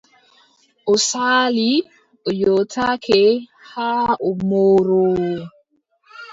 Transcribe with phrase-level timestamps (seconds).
[0.93, 1.69] O saali,
[2.27, 3.21] o yottake,
[3.71, 5.31] haa o mooroowo.